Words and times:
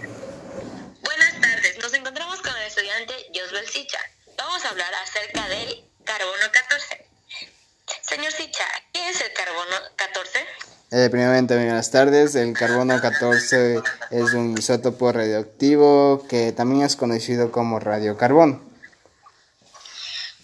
Buenas 0.00 1.40
tardes, 1.40 1.78
nos 1.82 1.92
encontramos 1.92 2.40
con 2.40 2.56
el 2.56 2.66
estudiante 2.66 3.14
Josbel 3.34 3.68
Sicha. 3.68 3.98
Vamos 4.38 4.64
a 4.64 4.70
hablar 4.70 4.92
acerca 4.94 5.46
del 5.48 5.84
carbono 6.04 6.50
14. 6.50 7.06
Señor 8.00 8.32
Sicha, 8.32 8.64
¿qué 8.92 9.10
es 9.10 9.20
el 9.20 9.32
carbono 9.34 9.76
14? 9.96 10.46
Eh, 10.92 11.08
primeramente, 11.10 11.56
buenas 11.56 11.90
tardes. 11.90 12.34
El 12.34 12.54
carbono 12.54 13.00
14 13.00 13.82
es 14.10 14.32
un 14.32 14.56
isótopo 14.56 15.12
radioactivo 15.12 16.26
que 16.28 16.52
también 16.52 16.84
es 16.84 16.96
conocido 16.96 17.52
como 17.52 17.78
radiocarbono. 17.78 18.62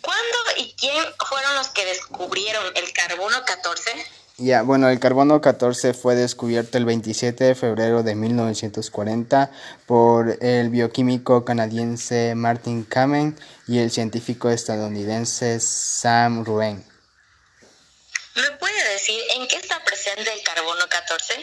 ¿Cuándo 0.02 0.36
y 0.58 0.74
quién 0.74 1.04
fueron 1.26 1.54
los 1.54 1.68
que 1.68 1.86
descubrieron 1.86 2.64
el 2.76 2.92
carbono 2.92 3.44
14? 3.46 4.17
Ya, 4.40 4.62
bueno, 4.62 4.88
el 4.88 5.00
carbono 5.00 5.40
14 5.40 5.94
fue 5.94 6.14
descubierto 6.14 6.78
el 6.78 6.84
27 6.84 7.42
de 7.42 7.54
febrero 7.56 8.04
de 8.04 8.14
1940 8.14 9.50
por 9.84 10.38
el 10.40 10.70
bioquímico 10.70 11.44
canadiense 11.44 12.36
Martin 12.36 12.84
Kamen 12.84 13.36
y 13.66 13.78
el 13.80 13.90
científico 13.90 14.48
estadounidense 14.48 15.58
Sam 15.58 16.44
Ruen. 16.44 16.84
¿Me 18.36 18.56
puede 18.58 18.92
decir 18.92 19.18
en 19.36 19.48
qué 19.48 19.56
está 19.56 19.82
presente 19.84 20.32
el 20.32 20.42
carbono 20.44 20.84
14? 20.88 21.34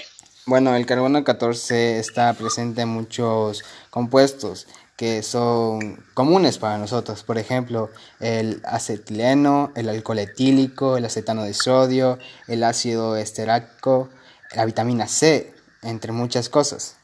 Bueno, 0.46 0.74
el 0.74 0.86
carbono 0.86 1.22
14 1.22 2.00
está 2.00 2.34
presente 2.34 2.84
en 2.84 2.88
muchos 2.88 3.66
compuestos 3.90 4.68
que 4.96 5.24
son 5.24 6.04
comunes 6.14 6.58
para 6.58 6.78
nosotros. 6.78 7.24
Por 7.24 7.38
ejemplo, 7.38 7.92
el 8.20 8.62
acetileno, 8.66 9.72
el 9.76 9.90
alcohol 9.90 10.20
etílico, 10.20 10.98
el 10.98 11.06
acetano 11.06 11.44
de 11.44 11.54
sodio, 11.54 12.18
el 12.48 12.64
ácido 12.64 13.18
esterárico, 13.18 14.10
la 14.54 14.66
vitamina 14.66 15.08
C, 15.08 15.54
entre 15.82 16.12
muchas 16.12 16.50
cosas. 16.50 16.96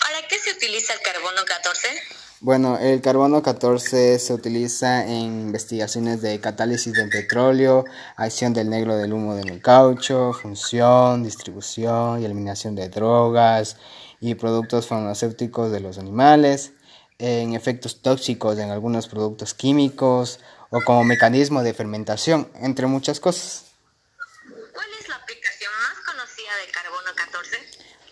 ¿Para 0.00 0.26
qué 0.26 0.38
se 0.38 0.52
utiliza 0.52 0.94
el 0.94 1.00
carbono 1.00 1.42
14? 1.46 1.88
Bueno, 2.40 2.78
el 2.78 3.00
carbono 3.00 3.42
14 3.42 4.18
se 4.18 4.34
utiliza 4.34 5.06
en 5.06 5.46
investigaciones 5.46 6.20
de 6.20 6.40
catálisis 6.40 6.92
del 6.92 7.08
petróleo, 7.08 7.86
acción 8.16 8.52
del 8.52 8.68
negro 8.68 8.96
del 8.96 9.14
humo 9.14 9.34
del 9.34 9.62
caucho, 9.62 10.32
función, 10.34 11.22
distribución 11.22 12.20
y 12.20 12.26
eliminación 12.26 12.74
de 12.74 12.90
drogas, 12.90 13.78
y 14.20 14.34
productos 14.34 14.86
farmacéuticos 14.86 15.70
de 15.70 15.80
los 15.80 15.98
animales, 15.98 16.72
en 17.18 17.54
efectos 17.54 18.02
tóxicos 18.02 18.58
en 18.58 18.70
algunos 18.70 19.06
productos 19.06 19.54
químicos 19.54 20.40
o 20.70 20.80
como 20.82 21.04
mecanismo 21.04 21.62
de 21.62 21.74
fermentación, 21.74 22.48
entre 22.60 22.86
muchas 22.86 23.20
cosas. 23.20 23.66
¿Cuál 24.72 24.86
es 25.00 25.08
la 25.08 25.16
aplicación 25.16 25.70
más 25.80 26.04
conocida 26.04 26.56
del 26.60 26.72
carbono 26.72 27.14
14? 27.14 27.56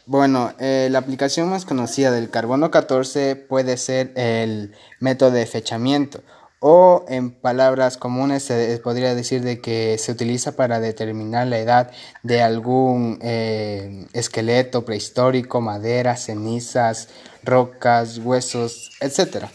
Bueno, 0.07 0.55
eh, 0.59 0.89
la 0.91 0.99
aplicación 0.99 1.49
más 1.49 1.65
conocida 1.65 2.13
del 2.13 2.31
carbono 2.31 2.71
14 2.71 3.37
puede 3.37 3.77
ser 3.77 4.13
el 4.17 4.75
método 5.01 5.33
de 5.33 5.47
fechamiento 5.47 6.23
o 6.65 7.05
en 7.09 7.33
palabras 7.33 7.97
comunes 7.97 8.45
se 8.45 8.79
podría 8.79 9.17
decir 9.17 9.43
de 9.43 9.61
que 9.61 9.99
se 9.99 10.13
utiliza 10.13 10.53
para 10.53 10.79
determinar 10.79 11.49
la 11.49 11.59
edad 11.59 11.91
de 12.23 12.41
algún 12.41 13.19
eh, 13.21 14.07
esqueleto 14.13 14.85
prehistórico, 14.85 15.61
madera, 15.61 16.17
cenizas, 16.17 17.09
rocas, 17.43 18.19
huesos, 18.19 18.93
etc. 19.01 19.49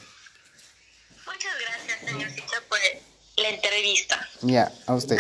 Muchas 1.26 1.54
gracias, 1.62 2.00
señor 2.06 2.30
Sicha, 2.30 2.58
por 2.68 2.78
la 3.38 3.50
entrevista. 3.52 4.28
Ya, 4.42 4.70
a 4.86 4.94
usted. 4.94 5.18